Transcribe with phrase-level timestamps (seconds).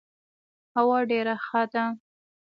[0.75, 1.85] هوا ډيره ښه ده.